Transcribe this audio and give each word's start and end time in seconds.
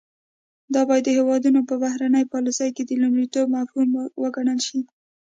دا 0.73 0.81
باید 0.89 1.03
د 1.05 1.09
هیوادونو 1.17 1.59
په 1.69 1.75
بهرنۍ 1.83 2.23
پالیسۍ 2.33 2.69
کې 2.75 2.83
د 2.85 2.91
لومړیتوب 3.01 3.45
مفهوم 3.57 3.89
وګڼل 4.21 4.59
شي 4.67 4.79